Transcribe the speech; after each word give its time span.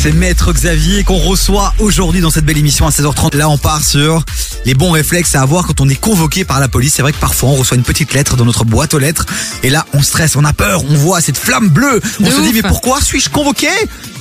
C'est 0.00 0.12
Maître 0.12 0.52
Xavier 0.52 1.02
qu'on 1.02 1.18
reçoit 1.18 1.74
aujourd'hui 1.80 2.20
dans 2.20 2.30
cette 2.30 2.44
belle 2.44 2.56
émission 2.56 2.86
à 2.86 2.90
16h30. 2.90 3.36
Là, 3.36 3.48
on 3.48 3.58
part 3.58 3.82
sur 3.82 4.24
les 4.64 4.74
bons 4.74 4.92
réflexes 4.92 5.34
à 5.34 5.42
avoir 5.42 5.66
quand 5.66 5.80
on 5.80 5.88
est 5.88 5.96
convoqué 5.96 6.44
par 6.44 6.60
la 6.60 6.68
police. 6.68 6.94
C'est 6.94 7.02
vrai 7.02 7.10
que 7.10 7.18
parfois, 7.18 7.48
on 7.48 7.56
reçoit 7.56 7.76
une 7.76 7.82
petite 7.82 8.14
lettre 8.14 8.36
dans 8.36 8.44
notre 8.44 8.64
boîte 8.64 8.94
aux 8.94 9.00
lettres. 9.00 9.26
Et 9.64 9.70
là, 9.70 9.84
on 9.94 10.00
stresse, 10.00 10.36
on 10.36 10.44
a 10.44 10.52
peur, 10.52 10.84
on 10.88 10.94
voit 10.94 11.20
cette 11.20 11.36
flamme 11.36 11.68
bleue. 11.68 12.00
On 12.20 12.24
De 12.24 12.30
se 12.30 12.40
dit, 12.42 12.52
mais 12.54 12.62
pourquoi 12.62 13.00
suis-je 13.00 13.28
convoqué? 13.28 13.66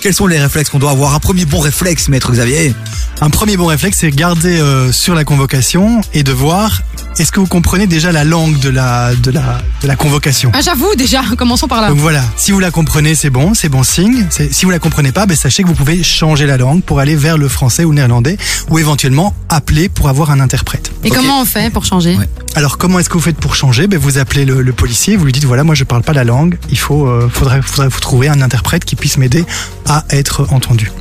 Quels 0.02 0.16
sont 0.16 0.26
les 0.26 0.40
réflexes 0.40 0.72
qu'on 0.72 0.80
doit 0.80 0.92
avoir? 0.92 1.14
Un 1.14 1.20
premier 1.20 1.46
bon 1.46 1.60
réflexe, 1.60 2.10
Maître 2.10 2.32
Xavier? 2.32 2.74
Un 3.22 3.30
premier 3.30 3.56
bon 3.56 3.68
réflexe, 3.68 4.00
c'est 4.00 4.10
garder 4.10 4.60
euh, 4.60 4.92
sur 4.92 5.14
la 5.14 5.26
convocation 5.26 6.02
et 6.16 6.24
de 6.24 6.32
voir 6.32 6.82
est-ce 7.20 7.32
que 7.32 7.40
vous 7.40 7.48
comprenez 7.48 7.88
déjà 7.88 8.12
la 8.12 8.24
langue 8.24 8.60
de 8.60 8.70
la 8.70 9.14
de 9.16 9.32
la 9.32 9.60
de 9.82 9.88
la 9.88 9.96
convocation. 9.96 10.52
Ah, 10.54 10.62
j'avoue 10.62 10.94
déjà, 10.96 11.22
commençons 11.38 11.68
par 11.68 11.82
là. 11.82 11.90
Donc 11.90 11.98
voilà, 12.00 12.24
si 12.36 12.52
vous 12.52 12.60
la 12.60 12.72
comprenez, 12.72 13.16
c'est 13.16 13.30
bon, 13.30 13.54
c'est 13.54 13.70
bon 13.70 13.84
signe. 13.84 14.26
C'est- 14.30 14.54
Si 14.54 14.66
vous 14.66 14.72
la 14.72 14.80
comprenez 14.80 15.12
pas, 15.12 15.26
ben 15.26 15.36
sachez 15.36 15.64
que 15.64 15.68
vous 15.68 15.74
pouvez 15.76 16.02
changer 16.04 16.46
la 16.46 16.58
langue 16.58 16.82
pour 16.84 17.00
aller 17.00 17.16
vers 17.16 17.38
le 17.38 17.48
français 17.48 17.84
ou 17.84 17.90
le 17.92 17.96
néerlandais, 17.98 18.38
ou 18.70 18.80
éventuellement 18.80 19.36
appeler 19.50 19.90
pour 19.90 20.10
avoir 20.10 20.32
un 20.32 20.40
interprète. 20.40 20.92
Et 21.04 21.10
comment 21.10 21.42
on 21.42 21.46
fait 21.46 21.70
pour 21.72 21.86
changer 21.86 22.16
Ouais. 22.18 22.28
Alors 22.56 22.78
comment 22.78 23.00
est-ce 23.00 23.10
que 23.10 23.14
vous 23.14 23.24
faites 23.24 23.38
pour 23.38 23.56
changer? 23.56 23.88
Ben, 23.88 24.00
Vous 24.00 24.18
appelez 24.18 24.46
le, 24.46 24.62
le 24.62 24.74
policier, 24.74 25.16
vous 25.18 25.26
lui 25.26 25.32
dites 25.32 25.46
voilà 25.46 25.64
moi 25.64 25.76
je 25.76 25.84
parle 25.84 26.02
pas 26.04 26.14
la 26.14 26.24
langue, 26.24 26.58
il 26.70 26.78
faut 26.80 27.08
euh, 27.08 27.30
faudrait 27.32 27.62
faudrait 27.62 27.90
vous 27.90 28.00
trouver 28.00 28.28
un 28.30 28.42
interprète 28.42 28.86
qui 28.86 28.96
puisse 28.96 29.18
m'aider 29.18 29.44
à 29.88 30.06
être 30.10 30.48
entendu. 30.52 30.92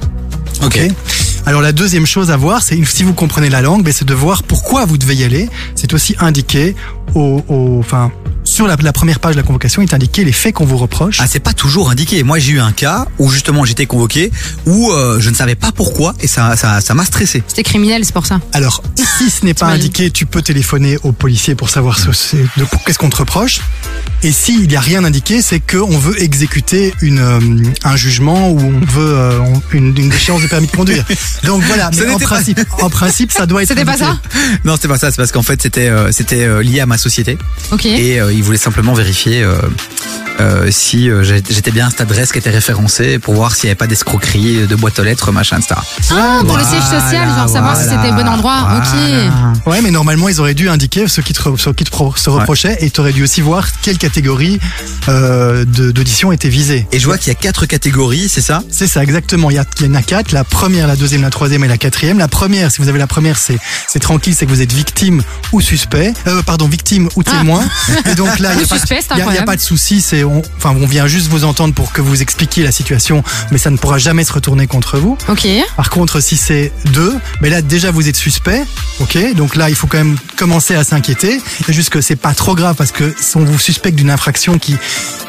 Ok. 0.63 0.79
Alors 1.47 1.63
la 1.63 1.71
deuxième 1.73 2.07
chose 2.07 2.31
à 2.33 2.37
voir, 2.37 2.61
c'est 2.61 2.83
si 2.85 3.05
vous 3.05 3.15
comprenez 3.15 3.49
la 3.49 3.63
langue, 3.63 3.85
ben, 3.85 3.93
c'est 3.93 4.05
de 4.05 4.15
voir 4.15 4.43
pourquoi 4.43 4.85
vous 4.85 4.99
devez 4.99 5.15
y 5.15 5.25
aller. 5.25 5.49
C'est 5.77 5.95
aussi 5.95 6.17
indiqué 6.19 6.75
au, 7.15 7.41
au- 7.49 7.79
enfin 7.79 8.11
sur 8.57 8.67
la, 8.67 8.77
la 8.81 8.93
première 8.95 9.21
page 9.21 9.35
de 9.35 9.41
la 9.41 9.47
convocation, 9.47 9.83
il 9.83 9.85
est 9.91 9.95
indiqué 9.95 10.25
les 10.25 10.33
faits 10.33 10.55
qu'on 10.55 10.65
vous 10.65 10.79
reproche. 10.79 11.19
Ah, 11.21 11.27
c'est 11.29 11.41
pas 11.41 11.53
toujours 11.53 11.91
indiqué. 11.91 12.23
Moi, 12.23 12.39
j'ai 12.39 12.53
eu 12.53 12.61
un 12.61 12.73
cas 12.73 13.07
où 13.19 13.31
justement 13.31 13.67
j'étais 13.67 13.85
convoqué, 13.85 14.33
où 14.65 14.91
euh, 14.93 15.21
je 15.21 15.29
ne 15.29 15.35
savais 15.35 15.55
pas 15.57 15.73
pourquoi 15.73 16.15
et 16.21 16.27
ça, 16.27 16.57
ça, 16.57 16.81
ça 16.81 16.95
m'a 16.95 17.05
stressé. 17.05 17.43
C'était 17.47 17.63
criminel, 17.65 18.07
c'est 18.07 18.15
pour 18.15 18.25
ça. 18.25 18.41
Alors, 18.55 18.83
si 19.19 19.29
ce 19.29 19.45
n'est 19.45 19.53
pas 19.53 19.67
indiqué, 19.67 20.11
tu 20.11 20.25
peux 20.25 20.41
téléphoner 20.41 20.97
au 21.03 21.13
policier 21.13 21.55
pour 21.55 21.69
savoir 21.69 21.99
ce, 21.99 22.13
c'est- 22.13 22.39
de 22.57 22.65
qu'est-ce 22.87 22.99
qu'on 22.99 23.11
te 23.11 23.17
reproche. 23.19 23.61
Et 24.23 24.33
s'il 24.33 24.67
n'y 24.67 24.75
a 24.77 24.81
rien 24.81 25.05
indiqué, 25.05 25.43
c'est 25.43 25.61
qu'on 25.61 25.99
veut 25.99 26.19
exécuter 26.23 26.95
une, 27.03 27.19
euh, 27.19 27.41
un 27.85 27.97
jugement 27.97 28.49
ou 28.51 28.59
on 28.59 28.81
veut 28.87 29.15
euh, 29.15 29.39
une, 29.75 29.89
une 29.99 30.09
déchéance 30.09 30.41
de 30.41 30.47
permis 30.47 30.67
de 30.67 30.73
conduire. 30.73 31.05
Donc 31.45 31.63
voilà, 31.65 31.91
mais 31.95 32.09
en 32.11 32.19
principe, 32.19 32.59
en 32.81 32.89
principe, 32.89 33.33
ça 33.33 33.45
doit 33.45 33.63
être. 33.63 33.69
C'était 33.69 33.85
pas 33.85 33.99
ça 33.99 34.19
Non, 34.65 34.77
c'était 34.77 34.89
pas 34.89 34.97
ça. 34.97 35.11
C'est 35.11 35.19
parce 35.19 35.31
qu'en 35.33 35.43
fait, 35.43 35.61
c'était 35.61 35.89
euh, 35.89 36.11
c'était 36.11 36.45
euh, 36.45 36.63
lié 36.63 36.81
à 36.81 36.87
ma 36.87 36.97
société 36.97 37.37
Ok. 37.71 37.85
et 37.85 38.19
euh, 38.19 38.33
voulait 38.47 38.59
simplement 38.59 38.93
vérifier 38.93 39.45
euh, 40.41 40.65
euh, 40.67 40.69
si 40.71 41.11
euh, 41.11 41.23
j'étais 41.25 41.71
bien 41.71 41.87
à 41.87 41.91
cette 41.91 42.01
adresse 42.01 42.33
qui 42.33 42.39
était 42.39 42.51
référencée 42.51 43.19
pour 43.19 43.35
voir 43.35 43.55
s'il 43.55 43.65
n'y 43.65 43.71
avait 43.71 43.75
pas 43.77 43.87
d'escroquerie 43.87 44.67
de 44.67 44.75
boîte 44.77 44.99
aux 44.99 45.03
lettres, 45.05 45.33
machin, 45.33 45.59
etc. 45.59 45.75
Ah, 46.13 46.41
pour 46.47 46.57
le 46.57 46.65
siège 46.65 46.83
social, 46.83 47.29
genre 47.37 47.49
savoir 47.49 47.77
si 47.77 47.85
Voilà, 47.85 48.03
c'était 48.03 48.17
le 48.17 48.23
bon 48.23 48.29
endroit. 48.29 48.67
voilà. 48.69 49.59
Ok. 49.59 49.67
Ouais, 49.67 49.81
mais 49.83 49.91
normalement, 49.91 50.29
ils 50.29 50.41
auraient 50.41 50.55
dû 50.55 50.69
indiquer 50.69 51.09
ce 51.09 51.21
qui 51.21 51.33
te, 51.33 51.43
re- 51.43 51.59
ce 51.59 51.71
qui 51.71 51.85
te 51.85 51.91
pro- 51.91 52.15
se 52.17 52.31
reprochait 52.31 52.77
et 52.81 52.91
tu 52.91 53.01
aurais 53.01 53.13
dû 53.13 53.23
aussi 53.23 53.41
voir 53.41 53.67
quelle 53.83 53.99
catégorie 53.99 54.59
euh, 55.09 55.65
d'audition 55.65 56.33
était 56.33 56.49
visée. 56.49 56.87
Et 56.93 56.99
je 57.01 57.07
vois 57.07 57.19
qu'il 57.19 57.29
y 57.29 57.37
a 57.37 57.39
quatre 57.39 57.67
catégories, 57.67 58.29
c'est 58.29 58.41
ça? 58.41 58.63
C'est 58.71 58.87
ça, 58.87 59.03
exactement. 59.03 59.51
Il 59.51 59.55
y, 59.55 59.59
a, 59.59 59.65
il 59.81 59.87
y 59.87 59.89
en 59.91 59.95
a 59.95 60.03
quatre. 60.03 60.33
La 60.33 60.45
première, 60.45 60.87
la 60.87 60.97
deuxième, 60.97 61.23
la 61.23 61.31
troisième 61.31 61.65
et 61.65 61.69
la 61.69 61.79
quatrième. 61.79 62.19
La 62.19 62.29
première, 62.29 62.71
si 62.71 62.81
vous 62.81 62.89
avez 62.89 62.99
la 62.99 63.07
première, 63.07 63.37
c'est 63.39 63.59
c'est 63.89 63.99
tranquille, 64.01 64.35
c'est 64.37 64.47
que 64.47 64.51
vous 64.51 64.63
êtes 64.63 64.73
victime 64.73 65.23
ou 65.53 65.61
suspect. 65.61 66.13
Euh, 66.27 66.43
pardon, 66.43 66.69
victime 66.69 67.09
ou 67.17 67.23
témoin. 67.23 67.65
Et 68.11 68.15
donc 68.15 68.39
là, 68.39 68.51
il 68.53 68.59
n'y 68.59 68.63
a, 68.63 69.43
a- 69.43 69.45
pas 69.45 69.57
de 69.57 69.61
souci. 69.61 70.01
C'est, 70.01 70.23
on, 70.27 70.43
enfin, 70.57 70.75
on 70.81 70.87
vient 70.87 71.07
juste 71.07 71.29
vous 71.29 71.45
entendre 71.45 71.75
pour 71.75 71.93
que 71.93 72.01
vous 72.01 72.23
expliquiez 72.23 72.63
la 72.65 72.73
situation, 72.73 73.23
mais 73.51 73.59
ça 73.59 73.71
ne 73.71 73.77
pourra 73.77 73.99
jamais 73.99 74.25
se 74.25 74.33
retourner 74.33 74.67
contre 74.67 74.99
vous. 74.99 75.17
Ok. 75.29 75.47
Par 75.77 75.91
contre, 75.91 76.21
si 76.21 76.37
c'est 76.37 76.73
deux, 76.93 77.15
mais 77.41 77.51
là 77.51 77.63
déjà 77.63 77.91
vous 77.91 78.09
êtes 78.09 78.17
suspect, 78.17 78.63
ok. 79.01 79.35
Donc 79.35 79.57
là, 79.57 79.69
il 79.69 79.75
faut 79.75 79.87
quand 79.87 79.99
même 79.99 80.17
commencer 80.37 80.75
à 80.75 80.85
s'inquiéter. 80.85 81.41
Et 81.69 81.73
juste 81.73 81.91
que 81.91 82.01
c'est 82.01 82.17
pas 82.17 82.35
trop 82.35 82.55
grave 82.55 82.75
parce 82.77 82.93
que 82.93 83.15
on 83.35 83.45
vous 83.45 83.59
suspecte 83.59 83.97
d'une 83.97 84.11
infraction 84.11 84.59
qui 84.59 84.77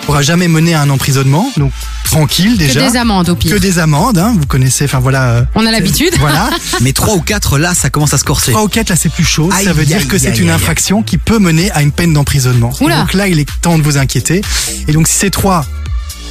pourra 0.05 0.21
jamais 0.21 0.47
mener 0.47 0.73
à 0.73 0.81
un 0.81 0.89
emprisonnement. 0.89 1.49
Donc 1.57 1.71
tranquille 2.03 2.53
Que 2.53 2.57
déjà. 2.59 2.89
des 2.89 2.97
amendes 2.97 3.29
au 3.29 3.35
pire. 3.35 3.53
Que 3.53 3.59
des 3.59 3.79
amendes, 3.79 4.17
hein, 4.17 4.33
vous 4.37 4.45
connaissez, 4.45 4.85
enfin 4.85 4.99
voilà. 4.99 5.23
euh, 5.31 5.43
On 5.55 5.65
a 5.65 5.71
l'habitude. 5.71 6.13
Voilà. 6.19 6.49
Mais 6.81 6.93
trois 6.93 7.15
ou 7.15 7.21
quatre, 7.21 7.57
là, 7.57 7.73
ça 7.73 7.89
commence 7.89 8.13
à 8.13 8.17
se 8.17 8.23
corser. 8.23 8.51
Trois 8.51 8.63
ou 8.63 8.67
quatre, 8.69 8.89
là, 8.89 8.95
c'est 8.95 9.11
plus 9.11 9.25
chaud. 9.25 9.49
Aïe, 9.53 9.65
ça 9.65 9.73
veut 9.73 9.85
dire 9.85 9.97
aïe, 9.97 10.07
que 10.07 10.17
c'est 10.17 10.37
une 10.39 10.49
aïe, 10.49 10.55
infraction 10.55 11.03
qui 11.03 11.17
peut 11.17 11.39
mener 11.39 11.69
à 11.71 11.81
une 11.81 11.91
peine 11.91 12.13
d'emprisonnement. 12.13 12.71
Oula. 12.81 12.99
Donc 13.01 13.13
là, 13.13 13.27
il 13.27 13.39
est 13.39 13.47
temps 13.61 13.77
de 13.77 13.83
vous 13.83 13.97
inquiéter. 13.97 14.41
Et 14.87 14.93
donc, 14.93 15.07
si 15.07 15.15
c'est 15.15 15.29
trois, 15.29 15.65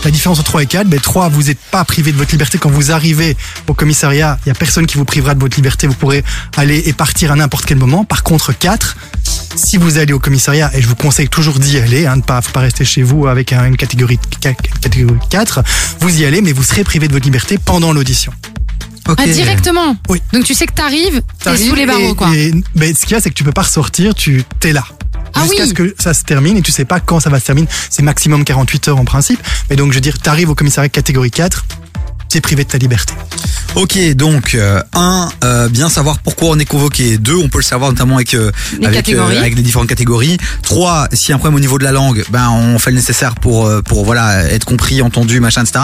la 0.05 0.11
différence 0.11 0.39
entre 0.39 0.51
3 0.51 0.63
et 0.63 0.67
4, 0.67 0.87
ben 0.89 1.01
3, 1.01 1.29
vous 1.31 1.45
n'êtes 1.45 1.59
pas 1.71 1.83
privé 1.85 2.13
de 2.13 2.17
votre 2.17 2.31
liberté 2.31 2.59
quand 2.59 2.71
vous 2.71 2.93
arrivez 2.93 3.37
au 3.67 3.75
commissariat. 3.75 4.39
Il 4.45 4.49
y 4.51 4.53
a 4.53 4.55
personne 4.55 4.87
qui 4.87 4.99
vous 4.99 5.05
privera 5.05 5.35
de 5.35 5.41
votre 5.41 5.57
liberté. 5.57 5.87
Vous 5.87 5.95
pourrez 5.95 6.23
aller 6.57 6.83
et 6.87 6.93
partir 6.93 7.33
à 7.33 7.37
n'importe 7.37 7.65
quel 7.65 7.79
moment. 7.79 8.05
Par 8.05 8.23
contre, 8.23 8.53
4, 8.57 8.97
si 9.57 9.79
vous 9.79 9.99
allez 9.99 10.13
au 10.13 10.19
commissariat, 10.21 10.71
et 10.75 10.83
je 10.83 10.87
vous 10.87 10.95
conseille 10.95 11.29
toujours 11.29 11.59
d'y 11.59 11.79
aller, 11.79 12.07
hein, 12.07 12.19
de 12.19 12.23
pas, 12.23 12.41
faut 12.43 12.53
pas 12.53 12.61
rester 12.61 12.85
chez 12.85 13.03
vous 13.03 13.27
avec 13.27 13.53
un- 13.53 13.65
une 13.67 13.77
catégorie, 13.77 14.19
de- 14.19 14.53
catégorie 14.81 15.19
4, 15.31 15.63
vous 16.01 16.21
y 16.21 16.25
allez, 16.25 16.41
mais 16.41 16.53
vous 16.53 16.63
serez 16.63 16.85
privé 16.85 17.09
de 17.09 17.13
votre 17.13 17.25
liberté 17.25 17.59
pendant 17.59 17.93
l'audition. 17.93 18.33
Ah, 19.09 19.15
directement. 19.25 19.97
Oui. 20.09 20.21
Donc 20.33 20.45
tu 20.45 20.53
sais 20.55 20.67
que 20.67 20.73
t'arrives, 20.75 21.23
t'es 21.43 21.57
sous 21.57 21.75
les 21.75 21.87
barreaux, 21.87 22.13
et- 22.13 22.15
quoi. 22.17 22.35
Et, 22.35 22.53
ben, 22.75 22.95
ce 22.95 23.03
qu'il 23.03 23.13
y 23.13 23.15
a, 23.15 23.21
c'est 23.21 23.31
que 23.31 23.35
tu 23.35 23.45
peux 23.45 23.53
pas 23.53 23.63
ressortir, 23.63 24.15
tu 24.15 24.43
t'es 24.61 24.73
là. 24.73 24.85
Ah 25.47 25.49
Jusqu'à 25.49 25.63
oui. 25.65 25.69
ce 25.69 25.75
que 25.75 25.95
ça 26.03 26.15
se 26.15 26.25
termine 26.25 26.57
et 26.57 26.63
tu 26.63 26.73
sais 26.73 26.85
pas 26.85 27.01
quand 27.01 27.21
ça 27.21 27.31
va 27.31 27.41
se 27.41 27.47
terminer. 27.47 27.69
C'est 27.91 28.03
maximum 28.03 28.45
48 28.45 28.89
heures 28.89 28.99
en 28.99 29.05
principe. 29.05 29.41
Mais 29.71 29.77
donc, 29.77 29.93
je 29.93 29.97
veux 29.97 30.01
dire, 30.01 30.19
t'arrives 30.19 30.51
au 30.51 30.55
commissariat 30.55 30.89
catégorie 30.89 31.31
4, 31.31 31.65
t'es 32.37 32.43
privé 32.43 32.65
de 32.65 32.69
ta 32.69 32.77
liberté. 32.77 33.15
Ok, 33.77 33.99
donc 34.15 34.55
euh, 34.55 34.83
un, 34.95 35.31
euh, 35.45 35.69
bien 35.69 35.89
savoir 35.89 36.19
pourquoi 36.19 36.51
on 36.51 36.59
est 36.59 36.67
convoqué. 36.67 37.17
Deux, 37.17 37.35
on 37.35 37.49
peut 37.49 37.59
le 37.59 37.65
savoir 37.65 37.91
notamment 37.91 38.17
avec 38.17 38.35
euh, 38.35 38.51
Les 38.79 38.87
avec, 38.87 39.09
avec 39.09 39.55
les 39.55 39.63
différentes 39.63 39.89
catégories. 39.89 40.37
Trois, 40.63 41.09
s'il 41.13 41.31
y 41.31 41.33
a 41.33 41.37
un 41.37 41.39
problème 41.39 41.57
au 41.57 41.61
niveau 41.61 41.79
de 41.79 41.85
la 41.85 41.93
langue, 41.93 42.25
ben 42.31 42.51
on 42.51 42.79
fait 42.79 42.91
le 42.91 42.97
nécessaire 42.97 43.37
pour 43.37 43.67
euh, 43.67 43.81
pour 43.81 44.05
voilà 44.05 44.45
être 44.51 44.65
compris, 44.65 45.01
entendu, 45.01 45.41
machin, 45.41 45.63
etc. 45.63 45.79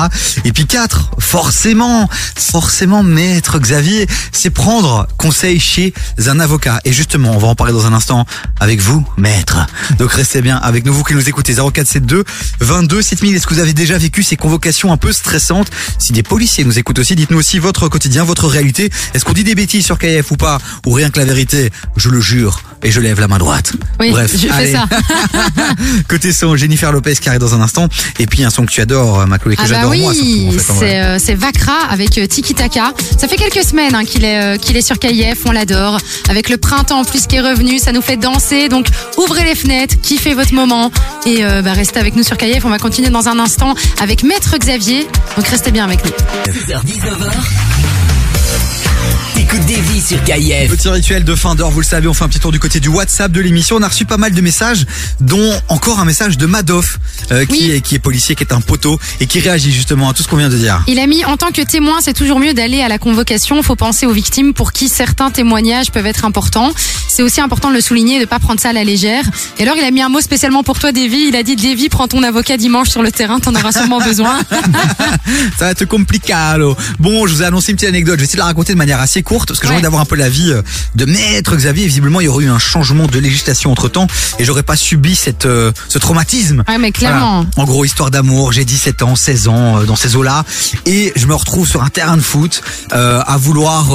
Et 0.45 0.53
puis 0.53 0.67
quatre, 0.67 1.11
forcément, 1.19 2.09
forcément, 2.37 3.03
maître 3.03 3.59
Xavier, 3.59 4.07
c'est 4.31 4.51
prendre 4.51 5.07
conseil 5.17 5.59
chez 5.59 5.95
un 6.27 6.39
avocat. 6.39 6.81
Et 6.85 6.93
justement, 6.93 7.33
on 7.35 7.39
va 7.39 7.49
en 7.49 7.55
parler 7.55 7.73
dans 7.73 7.87
un 7.87 7.95
instant 7.95 8.27
avec 8.61 8.81
vous, 8.81 9.07
maître. 9.17 9.67
Donc 9.99 10.13
restez 10.13 10.43
bien 10.43 10.57
avec 10.59 10.85
nous, 10.85 10.93
vous 10.93 11.05
qui 11.05 11.15
nous 11.15 11.29
écoutez 11.29 11.55
0472 11.55 12.25
22 12.61 13.01
7000. 13.03 13.37
Est-ce 13.37 13.47
que 13.47 13.55
vous 13.55 13.61
avez 13.61 13.75
déjà 13.75 13.97
vécu 13.97 14.23
ces 14.23 14.37
convocations 14.37 14.93
un 14.93 14.99
peu 14.99 15.13
stressantes? 15.13 15.69
Si 15.99 16.13
des 16.13 16.23
policiers 16.23 16.42
nous 16.65 16.79
écoutent 16.79 16.99
aussi, 16.99 17.15
dites-nous 17.15 17.39
aussi 17.39 17.59
votre 17.59 17.89
quotidien, 17.89 18.25
votre 18.25 18.49
réalité. 18.49 18.91
Est-ce 19.15 19.25
qu'on 19.25 19.33
dit 19.33 19.45
des 19.45 19.55
bêtises 19.55 19.85
sur 19.85 19.99
KF 19.99 20.31
ou 20.31 20.37
pas 20.37 20.59
Ou 20.87 20.93
rien 20.93 21.11
que 21.11 21.19
la 21.19 21.25
vérité 21.25 21.71
Je 21.97 22.09
le 22.09 22.21
jure. 22.21 22.63
Et 22.85 22.91
je 22.91 23.01
lève 23.01 23.21
la 23.21 23.29
main 23.29 23.39
droite. 23.39 23.75
Oui, 24.01 24.11
Bref, 24.11 24.33
je 24.33 24.49
fais 24.49 24.51
allez. 24.51 24.73
ça. 24.73 24.89
Côté 26.09 26.33
son, 26.33 26.57
Jennifer 26.57 26.91
Lopez 26.91 27.15
qui 27.15 27.29
arrive 27.29 27.41
dans 27.41 27.55
un 27.55 27.61
instant. 27.61 27.89
Et 28.19 28.27
puis 28.27 28.43
un 28.43 28.51
son 28.51 28.67
que 28.67 28.73
tu 28.73 28.81
adores, 28.81 29.25
Maclo, 29.29 29.53
et 29.53 29.57
que 29.57 29.63
Ah 29.65 29.69
bah 29.69 29.75
j'adore 29.75 29.91
oui, 29.93 30.01
moi 30.01 30.13
surtout. 30.13 30.49
En 30.49 30.75
fait, 30.75 30.75
c'est 30.81 31.01
euh, 31.01 31.19
c'est 31.21 31.35
Vakra 31.35 31.79
avec 31.91 32.19
euh, 32.19 32.27
Tiki 32.27 32.55
Taka. 32.55 32.93
Ça 33.19 33.29
fait 33.29 33.37
quelques 33.37 33.65
semaines 33.65 33.95
hein, 33.95 34.05
qu'il 34.05 34.25
est, 34.25 34.57
euh, 34.57 34.57
qu'il 34.57 34.77
est 34.77 34.83
sur 34.83 34.99
KIF, 34.99 35.39
on 35.47 35.53
l'adore. 35.53 35.99
Avec 36.29 36.49
le 36.49 36.57
printemps 36.57 37.01
en 37.01 37.05
plus 37.05 37.29
qui 37.29 37.37
est 37.37 37.41
revenu, 37.41 37.79
ça 37.79 37.93
nous 37.93 38.03
fait 38.03 38.17
danser. 38.17 38.69
Donc 38.69 38.89
ouvrez 39.17 39.45
les 39.45 39.55
fenêtres, 39.55 39.95
kiffez 40.03 40.35
votre 40.35 40.53
moment 40.53 40.91
et 41.25 41.45
bah, 41.63 41.75
restez 41.75 42.01
avec 42.01 42.17
nous 42.17 42.25
sur 42.25 42.37
KIF. 42.37 42.65
On 42.65 42.71
va 42.71 42.79
continuer 42.79 43.11
dans 43.11 43.29
un 43.29 43.39
instant 43.39 43.75
avec 44.01 44.25
Maître 44.25 44.57
Xavier. 44.59 45.07
Donc 45.37 45.47
restez 45.47 45.71
bien 45.71 45.85
avec 45.85 46.05
nous. 46.05 46.11
16h-19h. 46.33 49.32
T'écoutes 49.35 49.65
des 49.67 49.81
vies 49.81 50.01
sur 50.01 50.23
KIF. 50.25 50.71
Petit 50.71 50.89
rituel 50.89 51.25
de 51.25 51.35
fin 51.35 51.55
d'heure, 51.55 51.71
vous 51.71 51.81
le 51.81 51.87
savez, 51.87 52.07
on 52.09 52.15
fait 52.15 52.25
un 52.25 52.29
petit 52.29 52.39
tour 52.41 52.53
du 52.53 52.59
côté 52.59 52.81
du 52.81 52.89
WhatsApp 52.89 53.33
de 53.33 53.41
l'émission. 53.41 53.77
On 53.77 53.83
a 53.83 53.89
reçu 53.89 54.05
pas 54.05 54.17
mal 54.19 54.33
de 54.33 54.41
messages, 54.41 54.85
dont 55.21 55.53
encore 55.69 56.01
un 56.01 56.05
message 56.05 56.37
de 56.37 56.47
Madoff, 56.47 56.99
euh, 57.31 57.45
qui, 57.47 57.53
Oui. 57.53 57.71
est, 57.73 57.81
qui 57.81 57.95
est 57.95 57.99
policier, 57.99 58.35
qui 58.35 58.45
est 58.45 58.53
un 58.53 58.61
poteau 58.61 58.99
et 59.21 59.27
qui 59.27 59.41
réagit 59.41 59.73
justement 59.73 60.11
à 60.11 60.13
tout 60.15 60.23
ce 60.23 60.29
qu'on 60.29 60.37
vient 60.37 60.49
de 60.51 60.57
dire. 60.57 60.83
Il 60.87 60.99
a 60.99 61.07
mis 61.07 61.25
en 61.25 61.37
tant 61.37 61.51
que 61.51 61.63
témoin, 61.63 61.99
c'est 62.03 62.13
toujours 62.13 62.39
mieux 62.41 62.53
d'aller 62.55 62.83
à 62.83 62.89
la 62.89 62.99
convocation. 62.99 63.63
Faut 63.63 63.77
penser 63.77 64.07
aux 64.07 64.13
victimes 64.13 64.53
pour 64.55 64.73
qui 64.73 64.89
certains 64.89 65.31
témoignages 65.31 65.91
peuvent 65.91 66.07
être 66.07 66.25
importants. 66.25 66.71
C'est 67.09 67.23
aussi 67.23 67.41
important 67.41 67.69
de 67.71 67.75
le 67.75 67.81
souligner 67.81 68.17
et 68.17 68.21
de 68.21 68.25
pas 68.27 68.39
prendre 68.39 68.61
ça 68.61 68.71
à 68.71 68.73
la 68.73 68.85
légère. 68.85 69.25
Et 69.59 69.63
alors, 69.63 69.77
il 69.77 69.85
a 69.85 69.91
mis 69.91 70.03
un 70.03 70.09
mot 70.09 70.21
spécialement 70.21 70.63
pour 70.63 70.79
toi, 70.79 70.93
Davy. 70.93 71.27
Il 71.29 71.37
a 71.37 71.43
dit, 71.43 71.57
Davy, 71.57 71.89
prends 71.89 72.09
ton 72.09 72.23
avocat 72.23 72.57
dimanche 72.57 72.89
sur 72.91 73.03
le 73.03 73.11
terrain, 73.13 73.39
t'en 73.41 73.55
auras 73.55 73.73
sûrement 73.73 74.01
besoin. 74.01 74.39
Ça 75.59 75.67
va 75.67 75.71
être 75.71 75.85
compliqué. 75.87 76.33
alors. 76.33 76.77
Bon, 76.99 77.27
je 77.27 77.35
vous 77.35 77.43
ai 77.43 77.47
annoncé 77.47 77.73
une 77.73 77.77
petite 77.77 77.89
anecdote. 77.91 78.15
Je 78.17 78.21
vais 78.21 78.25
essayer 78.25 78.37
de 78.37 78.41
la 78.41 78.47
raconter 78.47 78.73
de 78.73 78.79
manière 78.79 79.01
assez 79.01 79.22
courte 79.23 79.49
parce 79.49 79.61
que 79.61 79.67
j'ai 79.67 79.73
envie 79.73 79.83
d'avoir 79.83 80.03
un 80.03 80.07
peu 80.07 80.17
l'avis 80.17 80.53
euh, 80.53 80.63
de 80.95 81.05
maître 81.05 81.57
Xavier. 81.57 81.87
Visiblement, 81.87 82.21
il 82.21 82.25
y 82.25 82.29
aurait 82.29 82.45
eu 82.45 82.49
un 82.51 82.59
changement 82.59 83.07
de 83.07 83.19
législation 83.19 83.71
entre 83.71 83.89
temps 83.89 84.07
et 84.39 84.45
j'aurais 84.45 84.63
pas 84.63 84.77
subi 84.77 85.15
cette, 85.15 85.47
euh, 85.47 85.73
ce 85.89 85.99
traumatisme. 85.99 86.65
Ouais, 86.69 86.79
mais 86.79 86.93
clairement. 86.93 87.45
Voilà. 87.45 87.51
En 87.57 87.65
gros, 87.65 87.85
histoire 87.85 88.11
d'amour, 88.11 88.53
j'ai 88.53 88.65
17 88.65 89.03
ans, 89.03 89.17
16 89.17 89.49
ans 89.49 89.79
euh, 89.79 89.85
dans 89.85 89.97
ces 89.97 90.17
eaux-là 90.17 90.45
et 90.87 91.13
je 91.17 91.27
me 91.27 91.35
retrouve 91.35 91.67
sur 91.67 91.83
un 91.83 91.89
terrain 91.89 92.17
de 92.17 92.23
foot 92.23 92.63
euh, 92.93 93.23
à 93.27 93.37
vouloir 93.37 93.91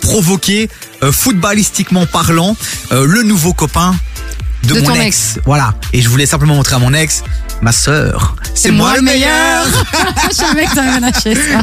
provoquer 0.00 0.68
footballistiquement 1.10 2.06
parlant 2.06 2.56
le 2.90 3.22
nouveau 3.22 3.52
copain 3.52 3.94
de, 4.64 4.74
De 4.74 4.80
mon 4.80 4.86
ton 4.86 4.94
ex. 4.94 5.38
Voilà. 5.44 5.74
Et 5.92 6.02
je 6.02 6.08
voulais 6.08 6.26
simplement 6.26 6.54
montrer 6.54 6.74
à 6.74 6.78
mon 6.78 6.92
ex, 6.92 7.22
ma 7.62 7.72
sœur, 7.72 8.36
c'est 8.56 8.70
moi 8.72 8.96
le 8.96 9.02
meilleur. 9.02 9.66
Je 10.30 10.34
savais 10.34 10.64
que 10.66 10.74
t'avais 10.74 10.98
lâché 11.00 11.34
ça. 11.34 11.62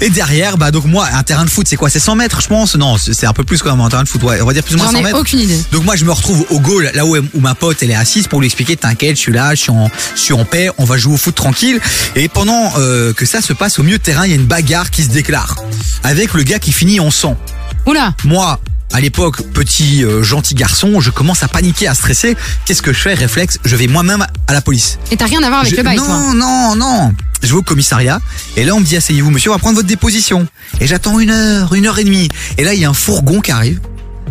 Et 0.00 0.10
derrière, 0.10 0.56
bah 0.58 0.70
donc 0.70 0.84
moi, 0.86 1.06
un 1.12 1.22
terrain 1.22 1.44
de 1.44 1.50
foot, 1.50 1.66
c'est 1.68 1.76
quoi? 1.76 1.88
C'est 1.90 2.00
100 2.00 2.16
mètres, 2.16 2.40
je 2.40 2.48
pense? 2.48 2.74
Non, 2.76 2.96
c'est 2.98 3.26
un 3.26 3.32
peu 3.32 3.44
plus 3.44 3.62
quand 3.62 3.70
même 3.70 3.80
un 3.84 3.88
terrain 3.88 4.02
de 4.02 4.08
foot. 4.08 4.22
Ouais, 4.24 4.40
on 4.40 4.46
va 4.46 4.52
dire 4.52 4.64
plus 4.64 4.74
ou 4.74 4.78
moins 4.78 4.86
J'en 4.86 4.92
100 4.92 4.98
ai 4.98 5.02
mètres. 5.04 5.18
aucune 5.20 5.38
idée. 5.40 5.60
Donc 5.72 5.84
moi 5.84 5.94
je 5.96 6.04
me 6.04 6.10
retrouve 6.12 6.44
au 6.50 6.58
goal 6.58 6.90
là 6.94 7.04
où, 7.06 7.16
où 7.16 7.40
ma 7.40 7.54
pote 7.54 7.82
elle 7.82 7.90
est 7.90 7.94
assise 7.94 8.26
pour 8.26 8.40
lui 8.40 8.46
expliquer 8.46 8.76
t'inquiète 8.76 9.16
je 9.16 9.20
suis 9.20 9.32
là 9.32 9.54
je 9.54 9.60
suis 9.62 9.70
en 9.70 9.88
je 10.14 10.20
suis 10.20 10.32
en 10.34 10.44
paix 10.44 10.70
on 10.78 10.84
va 10.84 10.96
jouer 10.96 11.14
au 11.14 11.16
foot 11.16 11.34
tranquille 11.34 11.80
et 12.14 12.28
pendant 12.28 12.72
euh, 12.78 13.12
que 13.12 13.26
ça 13.26 13.40
se 13.42 13.52
passe 13.52 13.78
au 13.78 13.82
milieu 13.82 13.98
de 13.98 14.02
terrain 14.02 14.24
il 14.24 14.30
y 14.30 14.32
a 14.32 14.36
une 14.36 14.46
bagarre 14.46 14.90
qui 14.90 15.02
se 15.02 15.08
déclare 15.08 15.56
avec 16.02 16.34
le 16.34 16.42
gars 16.42 16.58
qui 16.58 16.72
finit 16.72 16.98
en 17.00 17.10
sang 17.10 17.36
Oula. 17.86 18.14
moi 18.24 18.60
à 18.92 19.00
l'époque 19.00 19.42
petit 19.52 20.04
euh, 20.04 20.22
gentil 20.22 20.54
garçon 20.54 21.00
je 21.00 21.10
commence 21.10 21.42
à 21.42 21.48
paniquer 21.48 21.88
à 21.88 21.94
stresser 21.94 22.36
qu'est-ce 22.64 22.82
que 22.82 22.92
je 22.92 23.00
fais 23.00 23.14
réflexe? 23.14 23.58
Je 23.64 23.76
vais 23.76 23.86
moi-même 23.88 24.24
à 24.46 24.52
la 24.52 24.60
police 24.60 24.98
Et 25.10 25.16
t'as 25.16 25.26
rien 25.26 25.42
à 25.42 25.48
voir 25.48 25.60
avec 25.60 25.72
je- 25.72 25.76
le 25.76 25.82
bail, 25.82 25.96
toi. 25.96 26.06
non, 26.08 26.34
non, 26.34 26.74
non. 26.76 27.14
Je 27.42 27.48
vais 27.48 27.54
au 27.58 27.62
commissariat 27.62 28.20
et 28.56 28.64
là 28.64 28.74
on 28.74 28.80
me 28.80 28.84
dit 28.84 28.96
asseyez-vous 28.96 29.30
monsieur, 29.30 29.50
on 29.50 29.54
va 29.54 29.58
prendre 29.58 29.76
votre 29.76 29.88
déposition. 29.88 30.46
Et 30.80 30.86
j'attends 30.86 31.18
une 31.20 31.30
heure, 31.30 31.74
une 31.74 31.86
heure 31.86 31.98
et 31.98 32.04
demie. 32.04 32.28
Et 32.58 32.64
là 32.64 32.74
il 32.74 32.80
y 32.80 32.84
a 32.84 32.90
un 32.90 32.94
fourgon 32.94 33.40
qui 33.40 33.50
arrive, 33.52 33.80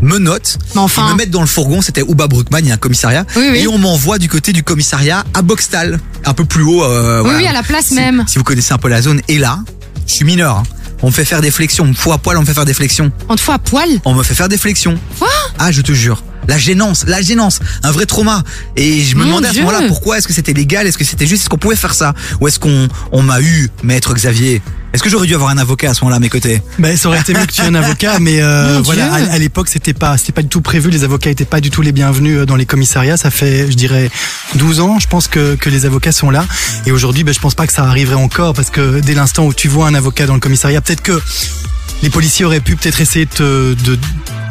me 0.02 0.18
note, 0.18 0.58
Mais 0.74 0.82
enfin. 0.82 1.06
ils 1.10 1.12
me 1.14 1.18
mettent 1.18 1.32
dans 1.32 1.42
le 1.42 1.48
fourgon, 1.48 1.82
c'était 1.82 2.02
Ouba 2.02 2.28
Bruckmann, 2.28 2.66
il 2.66 2.70
y 2.70 2.72
a 2.72 2.76
un 2.76 2.78
commissariat, 2.78 3.26
Oui, 3.36 3.48
oui. 3.52 3.60
et 3.60 3.68
on 3.68 3.78
m'envoie 3.78 4.18
du 4.18 4.28
côté 4.28 4.52
du 4.54 4.64
commissariat 4.64 5.24
à 5.34 5.42
Boxtal, 5.42 6.00
un 6.26 6.34
peu 6.34 6.46
plus 6.46 6.64
haut. 6.64 6.84
euh, 6.84 7.18
Oui, 7.20 7.24
voilà. 7.26 7.38
oui, 7.40 7.48
à 7.48 7.54
la 7.54 7.64
place 7.64 7.86
Si- 7.88 7.94
même. 7.96 8.24
Si 8.28 8.38
vous 8.38 8.44
connaissez 8.44 8.74
un 8.74 8.78
peu 8.78 8.90
la 8.90 9.02
zone. 9.02 9.22
Et 9.30 9.38
là, 9.38 9.60
je 10.08 10.14
suis 10.16 10.26
mineur. 10.26 10.58
hein. 10.58 10.64
On 11.06 11.10
me 11.10 11.14
fait 11.14 11.24
faire 11.24 11.40
des 11.40 11.52
flexions, 11.52 11.84
on 11.84 11.90
me 11.90 11.94
fout 11.94 12.14
à 12.14 12.18
poil, 12.18 12.36
on 12.36 12.42
me 12.42 12.48
fait 12.48 12.56
faire 12.56 12.66
des 12.66 12.74
flexions. 12.74 13.12
On 13.30 13.36
te 13.36 13.42
fout 13.42 13.54
à 13.54 13.60
poil 13.60 13.88
On 14.06 14.16
me 14.16 14.24
fait 14.24 14.34
faire 14.34 14.50
des 14.50 14.58
flexions. 14.58 14.98
Quoi? 15.20 15.30
Ah, 15.60 15.72
je 15.72 15.82
te 15.82 15.92
jure. 15.92 16.24
La 16.48 16.58
gênance, 16.58 17.06
la 17.08 17.22
gênance, 17.22 17.60
un 17.84 17.92
vrai 17.92 18.06
trauma. 18.06 18.44
Et 18.76 19.02
je 19.02 19.16
me 19.16 19.22
Mon 19.22 19.28
demandais 19.28 19.48
à 19.50 19.54
ce 19.54 19.60
moment-là 19.60 19.88
pourquoi 19.88 20.18
est-ce 20.18 20.28
que 20.28 20.34
c'était 20.34 20.54
légal, 20.54 20.86
est-ce 20.88 20.98
que 20.98 21.04
c'était 21.04 21.28
juste, 21.28 21.44
est-ce 21.44 21.50
qu'on 21.50 21.58
pouvait 21.58 21.76
faire 21.76 21.94
ça, 21.94 22.14
ou 22.40 22.48
est-ce 22.48 22.60
qu'on 22.60 22.88
on 23.12 23.22
m'a 23.22 23.42
eu, 23.42 23.70
maître 23.84 24.14
Xavier? 24.14 24.62
Est-ce 24.94 25.04
que 25.04 25.10
j'aurais 25.10 25.28
dû 25.28 25.36
avoir 25.36 25.50
un 25.50 25.58
avocat 25.58 25.90
à 25.90 25.94
ce 25.94 26.02
moment-là 26.02 26.16
à 26.18 26.20
mes 26.20 26.30
côtés? 26.30 26.62
Ben, 26.80 26.96
ça 26.96 27.10
aurait 27.10 27.20
été 27.20 27.34
mieux 27.34 27.46
que 27.46 27.52
tu 27.52 27.62
aies 27.62 27.66
un 27.66 27.76
avocat, 27.76 28.18
mais 28.22 28.42
euh, 28.42 28.80
voilà, 28.82 29.14
à, 29.14 29.18
à 29.34 29.38
l'époque, 29.38 29.68
c'était 29.68 29.94
pas, 29.94 30.18
c'était 30.18 30.32
pas 30.32 30.42
du 30.42 30.48
tout 30.48 30.62
prévu. 30.62 30.90
Les 30.90 31.04
avocats 31.04 31.30
étaient 31.30 31.44
pas 31.44 31.60
du 31.60 31.70
tout 31.70 31.82
les 31.82 31.92
bienvenus 31.92 32.38
euh, 32.40 32.46
dans 32.46 32.56
les 32.56 32.66
commissariats. 32.66 33.18
Ça 33.18 33.30
fait, 33.30 33.70
je 33.70 33.76
dirais, 33.76 34.10
12 34.56 34.80
ans, 34.80 34.98
je 35.00 35.08
pense 35.08 35.28
que, 35.28 35.56
que 35.56 35.70
les 35.70 35.86
avocats 35.86 36.14
sont 36.14 36.30
là. 36.30 36.46
Et 36.86 36.92
aujourd'hui, 36.94 37.26
ben, 37.26 37.34
je 37.34 37.40
pense 37.42 37.56
pas 37.56 37.68
que 37.68 37.74
ça 37.74 37.84
arriverait 37.84 38.16
encore, 38.16 38.54
parce 38.54 38.70
que 38.70 39.02
dès 39.02 39.16
l'instant 39.16 39.46
où 39.46 39.54
tu 39.54 39.68
vois 39.68 39.88
un 39.88 39.96
avocat 39.96 40.28
dans 40.28 40.34
le 40.36 40.40
commissariat, 40.40 40.80
peut-être 40.80 41.02
que 41.04 41.20
les 42.02 42.10
policiers 42.10 42.46
auraient 42.46 42.62
pu 42.62 42.78
peut-être 42.78 43.02
essayer 43.02 43.26
de, 43.26 43.32
te- 43.32 43.74
de, 43.84 44.00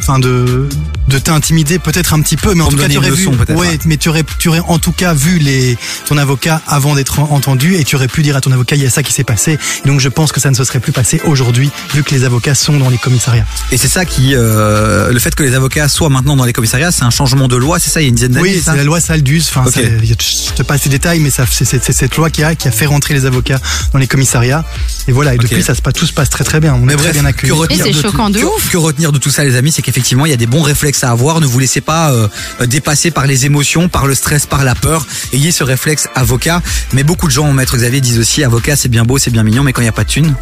enfin 0.06 0.18
de, 0.18 0.68
de 1.08 1.18
t'intimider 1.18 1.78
peut-être 1.78 2.12
un 2.12 2.20
petit 2.20 2.36
peu, 2.36 2.54
mais 2.54 2.62
en 2.62 2.68
tout 2.68 2.76
cas, 2.76 2.88
tu 2.88 2.98
aurais 2.98 3.10
vu, 3.10 3.16
leçon, 3.24 3.32
peut-être, 3.32 3.58
ouais, 3.58 3.68
ouais. 3.68 3.78
mais 3.86 3.96
tu 3.96 4.10
aurais, 4.10 4.22
tu 4.38 4.48
aurais 4.48 4.60
en 4.68 4.78
tout 4.78 4.92
cas 4.92 5.14
vu 5.14 5.38
les, 5.38 5.78
ton 6.06 6.18
avocat 6.18 6.60
avant 6.66 6.94
d'être 6.94 7.20
en- 7.20 7.30
entendu, 7.32 7.76
et 7.76 7.84
tu 7.84 7.96
aurais 7.96 8.08
pu 8.08 8.22
dire 8.22 8.36
à 8.36 8.40
ton 8.42 8.52
avocat, 8.52 8.76
il 8.76 8.82
y 8.82 8.86
a 8.86 8.90
ça 8.90 9.02
qui 9.02 9.12
s'est 9.12 9.24
passé. 9.24 9.58
Et 9.84 9.88
donc, 9.88 10.00
je 10.00 10.08
pense 10.10 10.30
que 10.30 10.40
ça 10.40 10.50
ne 10.50 10.54
se 10.54 10.62
serait 10.64 10.80
plus 10.80 10.92
passé 10.92 11.20
aujourd'hui, 11.24 11.70
vu 11.94 12.02
que 12.02 12.14
les 12.14 12.24
avocats 12.24 12.54
sont 12.54 12.76
dans 12.78 12.90
les 12.90 12.98
commissariats. 12.98 13.46
Et 13.72 13.78
c'est 13.78 13.88
ça 13.88 14.04
qui, 14.04 14.34
euh, 14.34 15.10
le 15.10 15.18
fait 15.18 15.34
que 15.34 15.42
les 15.42 15.54
avocats 15.54 15.88
soient 15.88 16.10
maintenant 16.10 16.36
dans 16.36 16.44
les 16.44 16.52
commissariats, 16.52 16.92
c'est 16.92 17.04
un 17.04 17.10
changement 17.10 17.48
de 17.48 17.56
loi, 17.56 17.78
c'est 17.78 17.90
ça, 17.90 18.00
il 18.00 18.04
y 18.04 18.06
a 18.06 18.08
une 18.10 18.14
dizaine 18.14 18.32
d'années. 18.32 18.42
Oui, 18.56 18.62
c'est 18.62 18.76
la 18.76 18.84
loi 18.84 19.00
Saldus. 19.00 19.42
Enfin, 19.48 19.64
Ok. 19.66 19.72
ça- 19.74 19.80
je 19.80 20.52
te 20.52 20.62
passe 20.62 20.84
les 20.84 20.90
détails, 20.90 21.20
mais 21.20 21.30
ça, 21.30 21.44
c'est, 21.50 21.64
cette 21.92 22.16
loi 22.16 22.28
qui 22.30 22.42
a, 22.42 22.54
qui 22.54 22.68
a 22.68 22.70
fait 22.70 22.86
rentrer 22.86 23.14
les 23.14 23.24
avocats 23.24 23.58
dans 23.92 23.98
les 23.98 24.06
commissariats. 24.06 24.64
Et 25.08 25.12
voilà, 25.12 25.34
et 25.34 25.38
depuis, 25.38 25.62
ça 25.62 25.74
se 25.74 25.80
passe, 25.82 25.94
tout 25.94 26.06
se 26.06 26.12
passe 26.12 26.28
très 26.30 26.44
très 26.44 26.60
bien. 26.60 26.74
On 26.74 26.80
Mais 26.80 26.92
est 26.92 26.96
très 26.96 27.04
bref, 27.06 27.12
bien 27.16 27.24
accueillis. 27.24 27.52
que 27.52 27.56
retenir 27.58 27.86
Et 27.86 27.92
c'est 27.92 27.96
de 27.98 28.02
choquant 28.02 28.26
tout, 28.26 28.32
de 28.32 28.40
que, 28.40 28.44
ouf. 28.46 28.70
que 28.70 28.76
retenir 28.76 29.12
de 29.12 29.18
tout 29.18 29.30
ça, 29.30 29.44
les 29.44 29.56
amis, 29.56 29.72
c'est 29.72 29.82
qu'effectivement, 29.94 30.26
il 30.26 30.30
y 30.30 30.34
a 30.34 30.36
des 30.36 30.48
bons 30.48 30.62
réflexes 30.62 31.04
à 31.04 31.10
avoir. 31.10 31.40
Ne 31.40 31.46
vous 31.46 31.60
laissez 31.60 31.80
pas 31.80 32.10
euh, 32.10 32.26
euh, 32.60 32.66
dépasser 32.66 33.12
par 33.12 33.26
les 33.26 33.46
émotions, 33.46 33.88
par 33.88 34.08
le 34.08 34.16
stress, 34.16 34.44
par 34.44 34.64
la 34.64 34.74
peur. 34.74 35.06
Ayez 35.32 35.52
ce 35.52 35.62
réflexe 35.62 36.08
avocat. 36.16 36.62
Mais 36.92 37.04
beaucoup 37.04 37.28
de 37.28 37.32
gens, 37.32 37.52
maître 37.52 37.76
Xavier, 37.76 38.00
disent 38.00 38.18
aussi 38.18 38.42
avocat, 38.42 38.74
c'est 38.74 38.88
bien 38.88 39.04
beau, 39.04 39.18
c'est 39.18 39.30
bien 39.30 39.44
mignon, 39.44 39.62
mais 39.62 39.72
quand 39.72 39.82
il 39.82 39.84
n'y 39.84 39.88
a 39.88 39.92
pas 39.92 40.02
de 40.02 40.08
thune, 40.08 40.34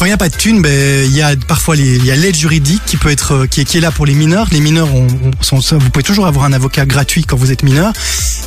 Quand 0.00 0.06
il 0.06 0.08
n'y 0.08 0.14
a 0.14 0.16
pas 0.16 0.30
de 0.30 0.34
thune, 0.34 0.62
ben, 0.62 1.04
il 1.04 1.14
y 1.14 1.20
a 1.20 1.36
parfois 1.46 1.76
il 1.76 2.02
y 2.06 2.10
a 2.10 2.16
l'aide 2.16 2.34
juridique 2.34 2.80
qui 2.86 2.96
peut 2.96 3.10
être, 3.10 3.32
euh, 3.34 3.46
qui 3.46 3.60
est, 3.60 3.64
qui 3.66 3.76
est 3.76 3.82
là 3.82 3.90
pour 3.90 4.06
les 4.06 4.14
mineurs. 4.14 4.46
Les 4.50 4.60
mineurs, 4.60 4.88
ont- 4.94 5.06
ont- 5.06 5.60
sont, 5.60 5.76
vous 5.76 5.90
pouvez 5.90 6.02
toujours 6.02 6.26
avoir 6.26 6.46
un 6.46 6.54
avocat 6.54 6.86
gratuit 6.86 7.24
quand 7.24 7.36
vous 7.36 7.52
êtes 7.52 7.62
mineur. 7.62 7.92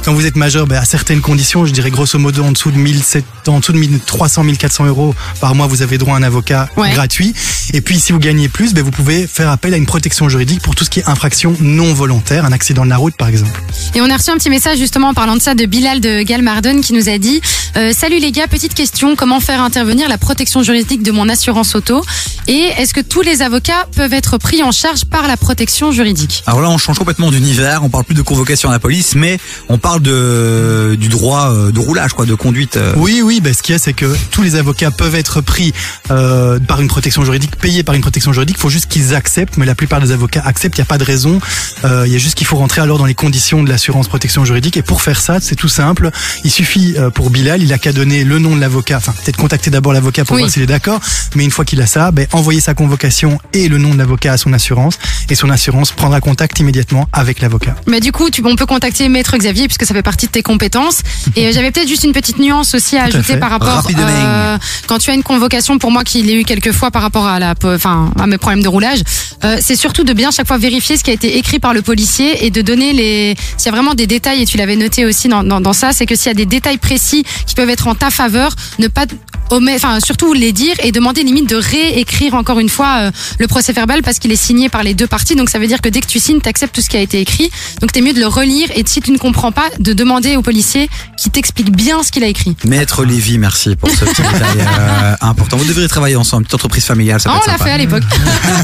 Quand 0.04 0.16
vous 0.16 0.26
êtes 0.26 0.36
majeur, 0.36 0.66
ben, 0.66 0.78
à 0.78 0.86
certaines 0.86 1.22
conditions, 1.22 1.68
je 1.68 1.72
dirais 1.72 1.92
grosso 1.92 2.18
modo 2.18 2.44
en 2.44 2.54
dessous 2.54 2.72
de 2.72 2.78
1700, 2.78 3.24
en 3.54 3.60
dessous 3.60 3.72
de 3.72 3.78
1300, 3.78 4.44
1400 4.46 4.86
euros 4.88 5.14
par 5.42 5.54
mois, 5.54 5.68
vous 5.68 5.84
avez 5.84 6.00
droit 6.00 6.16
à 6.16 6.18
un 6.18 6.24
avocat 6.24 6.70
Ouais. 6.76 6.90
gratuit. 6.90 7.36
Et 7.72 7.82
puis, 7.82 8.00
si 8.00 8.14
vous 8.14 8.20
gagnez 8.20 8.50
plus, 8.50 8.74
ben, 8.74 8.84
vous 8.84 8.90
pouvez 8.90 9.28
faire 9.28 9.52
appel 9.52 9.76
à 9.76 9.78
une 9.78 9.86
protection 9.86 10.28
juridique 10.30 10.64
pour 10.64 10.74
tout 10.74 10.84
ce 10.86 10.90
qui 10.90 11.02
est 11.02 11.08
infraction 11.08 11.56
non 11.62 11.94
volontaire, 11.94 12.46
un 12.46 12.52
accident 12.52 12.84
de 12.84 12.90
la 12.90 12.98
route, 12.98 13.16
par 13.16 13.28
exemple. 13.28 13.62
Et 13.94 14.02
on 14.02 14.10
a 14.10 14.18
reçu 14.18 14.32
un 14.32 14.38
petit 14.38 14.50
message 14.50 14.80
justement 14.80 15.10
en 15.10 15.14
parlant 15.14 15.36
de 15.36 15.42
ça 15.42 15.54
de 15.54 15.68
Bilal 15.68 16.02
de 16.02 16.24
Galmardon 16.24 16.82
qui 16.82 16.94
nous 16.94 17.10
a 17.10 17.20
dit 17.20 17.42
euh, 17.78 17.92
Salut 17.96 18.18
les 18.18 18.32
gars, 18.32 18.48
petite 18.48 18.74
question, 18.74 19.16
comment 19.16 19.40
faire 19.40 19.62
intervenir 19.62 20.10
la 20.10 20.18
protection 20.18 20.64
juridique 20.64 21.04
de 21.04 21.12
mon 21.12 21.30
assurance 21.30 21.43
auto 21.52 22.04
Et 22.48 22.72
est-ce 22.78 22.94
que 22.94 23.02
tous 23.02 23.22
les 23.22 23.42
avocats 23.42 23.88
peuvent 23.96 24.14
être 24.14 24.38
pris 24.38 24.64
en 24.64 24.72
charge 24.72 25.06
par 25.06 25.28
la 25.28 25.38
protection 25.38 25.92
juridique? 25.92 26.44
Alors 26.46 26.62
là, 26.62 26.70
on 26.70 26.78
change 26.78 26.98
complètement 27.00 27.32
d'univers. 27.32 27.84
On 27.84 27.90
parle 27.90 28.04
plus 28.04 28.16
de 28.16 28.22
convocation 28.22 28.70
à 28.70 28.72
la 28.74 28.80
police, 28.80 29.16
mais 29.16 29.38
on 29.70 29.78
parle 29.78 30.02
de 30.02 30.96
du 31.00 31.08
droit 31.10 31.50
euh, 31.52 31.72
de 31.72 31.80
roulage, 31.80 32.14
quoi, 32.14 32.26
de 32.26 32.36
conduite. 32.36 32.78
euh. 32.78 32.94
Oui, 32.98 33.22
oui, 33.24 33.42
ben, 33.42 33.54
ce 33.54 33.62
qu'il 33.64 33.74
y 33.74 33.76
a, 33.76 33.80
c'est 33.80 33.94
que 33.94 34.06
tous 34.32 34.42
les 34.42 34.56
avocats 34.56 34.92
peuvent 34.92 35.16
être 35.16 35.42
pris 35.42 35.74
euh, 36.12 36.60
par 36.60 36.82
une 36.82 36.88
protection 36.88 37.24
juridique, 37.26 37.56
payés 37.58 37.84
par 37.84 37.96
une 37.96 38.02
protection 38.02 38.34
juridique. 38.34 38.58
Il 38.58 38.62
faut 38.62 38.70
juste 38.70 38.88
qu'ils 38.88 39.16
acceptent, 39.16 39.58
mais 39.58 39.66
la 39.66 39.76
plupart 39.76 40.00
des 40.02 40.12
avocats 40.12 40.44
acceptent. 40.46 40.78
Il 40.78 40.82
n'y 40.82 40.86
a 40.86 40.86
pas 40.88 40.98
de 40.98 41.04
raison. 41.04 41.40
Euh, 41.86 42.04
Il 42.06 42.12
y 42.14 42.16
a 42.16 42.20
juste 42.20 42.36
qu'il 42.36 42.48
faut 42.48 42.58
rentrer 42.58 42.82
alors 42.82 42.98
dans 42.98 43.06
les 43.06 43.16
conditions 43.16 43.64
de 43.64 43.70
l'assurance 43.70 44.08
protection 44.08 44.46
juridique. 44.46 44.78
Et 44.78 44.82
pour 44.82 45.02
faire 45.02 45.20
ça, 45.20 45.38
c'est 45.42 45.56
tout 45.56 45.68
simple. 45.70 46.12
Il 46.44 46.52
suffit 46.52 46.96
euh, 46.98 47.10
pour 47.10 47.30
Bilal, 47.30 47.62
il 47.64 47.72
a 47.74 47.78
qu'à 47.78 47.92
donner 47.94 48.24
le 48.24 48.40
nom 48.40 48.56
de 48.56 48.62
l'avocat. 48.62 48.98
Enfin, 48.98 49.14
peut-être 49.24 49.38
contacter 49.38 49.70
d'abord 49.72 49.94
l'avocat 49.94 50.26
pour 50.26 50.36
Oui. 50.36 50.42
voir 50.44 50.52
s'il 50.52 50.62
est 50.62 50.68
d'accord. 50.68 51.00
Mais 51.36 51.44
une 51.44 51.52
fois 51.52 51.66
qu'il 51.66 51.82
a 51.82 51.88
ça, 51.88 52.12
ben, 52.12 52.28
envoyer 52.34 52.60
sa 52.60 52.74
convocation 52.74 53.38
et 53.54 53.68
le 53.68 53.78
nom 53.78 53.94
de 53.94 53.98
l'avocat 53.98 54.34
à 54.34 54.38
son 54.38 54.54
assurance. 54.54 54.98
Et 55.30 55.36
son 55.36 55.50
assurance 55.50 55.92
prendra 55.92 56.20
contact 56.22 56.60
immédiatement 56.60 57.08
avec 57.14 57.42
l'avocat. 57.42 57.76
Mais 57.88 58.00
du 58.00 58.12
coup, 58.12 58.30
tu, 58.30 58.42
on 58.46 58.56
peut 58.56 58.66
contacter 58.66 59.10
Maître 59.10 59.36
Xavier 59.38 59.68
puisque 59.68 59.86
ça 59.86 59.94
fait 59.94 60.04
partie 60.04 60.28
de 60.28 60.32
tes 60.32 60.44
compétences. 60.44 61.02
Et 61.36 61.48
euh, 61.48 61.52
j'avais 61.54 61.72
peut-être 61.72 61.88
juste 61.88 62.04
une 62.04 62.14
petite 62.14 62.40
nuance 62.40 62.74
aussi 62.76 62.98
à 62.98 63.08
Tout 63.08 63.18
ajouter 63.18 63.38
par 63.38 63.50
rapport 63.50 63.84
euh, 63.98 64.58
quand 64.88 64.98
tu 65.00 65.10
as 65.10 65.14
une 65.14 65.24
convocation 65.24 65.78
pour 65.80 65.92
moi 65.92 66.04
qui 66.04 66.22
l'ai 66.22 66.34
eu 66.34 66.44
quelques 66.44 66.72
fois 66.72 66.92
par 66.92 67.02
rapport 67.02 67.26
à 67.26 67.40
la, 67.40 67.54
enfin 67.64 68.12
à 68.20 68.28
mes 68.28 68.38
problèmes 68.38 68.64
de 68.64 68.68
roulage. 68.68 69.00
euh, 69.44 69.58
c'est 69.62 69.76
surtout 69.76 70.04
de 70.04 70.14
bien 70.14 70.32
chaque 70.32 70.48
fois 70.48 70.58
vérifier 70.58 70.98
ce 70.98 71.04
qui 71.04 71.12
a 71.12 71.14
été 71.14 71.38
écrit 71.38 71.60
par 71.60 71.74
le 71.74 71.82
policier 71.82 72.46
et 72.46 72.52
de 72.52 72.62
donner 72.62 72.94
les 72.94 73.36
s'il 73.58 73.66
y 73.68 73.70
a 73.70 73.72
vraiment 73.72 73.94
des 73.94 74.08
détails 74.08 74.42
et 74.42 74.46
tu 74.46 74.58
l'avais 74.58 74.76
noté 74.76 75.06
aussi 75.06 75.28
dans, 75.28 75.44
dans, 75.44 75.62
dans 75.62 75.74
ça, 75.74 75.94
c'est 75.94 76.06
que 76.06 76.16
s'il 76.16 76.28
y 76.28 76.32
a 76.32 76.34
des 76.34 76.46
détails 76.46 76.78
précis 76.78 77.24
qui 77.46 77.56
peuvent 77.56 77.70
être 77.70 77.88
en 77.88 77.96
ta 77.96 78.10
faveur, 78.10 78.54
ne 78.80 78.88
pas 78.88 79.06
enfin 79.52 80.00
surtout 80.04 80.34
les 80.34 80.52
dire 80.52 80.76
et 80.84 80.92
demander 80.92 81.24
limite 81.24 81.50
de 81.50 81.56
réécrire 81.56 82.34
encore 82.34 82.60
une 82.60 82.70
fois 82.70 82.96
euh, 83.08 83.12
le 83.40 83.48
procès 83.48 83.74
verbal 83.74 84.02
parce 84.02 84.20
qu'il 84.20 84.32
est 84.32 84.36
signé 84.36 84.70
par 84.70 84.84
les 84.84 84.94
deux 84.94 85.08
parties. 85.08 85.36
Donc 85.36 85.50
ça 85.50 85.60
veut 85.60 85.68
dire 85.68 85.82
que 85.82 85.90
dès 85.90 86.00
que 86.02 86.08
tu 86.08 86.20
signes, 86.20 86.40
tu 86.42 86.50
acceptes 86.50 86.74
tout 86.76 86.82
ce 86.82 86.90
qui 86.90 86.98
a 86.98 87.02
été 87.02 87.20
écrit. 87.20 87.52
Donc 87.82 87.92
t'es 87.92 88.02
mieux 88.02 88.14
de 88.14 88.20
le 88.20 88.28
relire 88.28 88.70
et 88.76 88.84
si 88.86 89.02
tu 89.02 89.12
ne 89.12 89.18
comprends 89.18 89.52
pas, 89.52 89.70
de 89.80 89.94
demander 89.94 90.36
au 90.36 90.42
policier 90.42 90.90
qui 91.18 91.30
t'explique 91.30 91.72
bien 91.76 92.04
ce 92.04 92.12
qu'il 92.12 92.24
a 92.24 92.28
écrit. 92.28 92.56
Maître 92.66 93.04
Lévy, 93.06 93.38
merci 93.38 93.76
pour 93.76 93.90
ce 93.90 94.06
petit 94.06 94.22
détail 94.22 94.58
euh, 94.80 95.16
important. 95.22 95.58
Vous 95.58 95.66
devriez 95.66 95.88
travailler 95.88 96.16
ensemble, 96.16 96.44
petite 96.46 96.56
entreprise 96.56 96.86
familiale, 96.86 97.20
ça 97.22 97.30
Ah, 97.32 97.40
peut 97.40 97.50
on 97.50 97.54
être 97.54 97.60
l'a 97.60 97.66
fait 97.66 97.72
à 97.72 97.78
l'époque. 97.78 98.04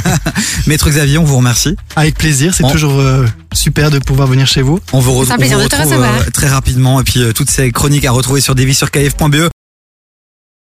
Maître 0.67 0.89
Xavier, 0.89 1.17
on 1.17 1.23
vous 1.23 1.37
remercie. 1.37 1.75
Avec 1.95 2.15
plaisir, 2.17 2.53
c'est 2.53 2.63
On- 2.63 2.71
toujours 2.71 2.99
euh, 2.99 3.25
super 3.53 3.91
de 3.91 3.99
pouvoir 3.99 4.27
venir 4.27 4.47
chez 4.47 4.61
vous. 4.61 4.79
On 4.93 4.99
vous, 4.99 5.11
re- 5.11 5.15
on 5.31 5.37
vous 5.57 5.63
retrouve 5.63 5.93
euh, 5.93 6.29
très 6.33 6.47
rapidement 6.47 6.99
et 6.99 7.03
puis 7.03 7.21
euh, 7.21 7.31
toutes 7.33 7.49
ces 7.49 7.71
chroniques 7.71 8.05
à 8.05 8.11
retrouver 8.11 8.41
sur 8.41 8.55
devisurkf.be. 8.55 9.49